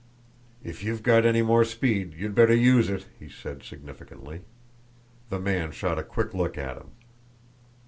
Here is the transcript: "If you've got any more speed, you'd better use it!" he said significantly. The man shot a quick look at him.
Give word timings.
"If 0.63 0.83
you've 0.83 1.03
got 1.03 1.27
any 1.27 1.43
more 1.43 1.63
speed, 1.63 2.15
you'd 2.17 2.33
better 2.33 2.55
use 2.55 2.89
it!" 2.89 3.05
he 3.19 3.29
said 3.29 3.61
significantly. 3.61 4.41
The 5.29 5.39
man 5.39 5.71
shot 5.71 5.99
a 5.99 6.03
quick 6.03 6.33
look 6.33 6.57
at 6.57 6.75
him. 6.77 6.89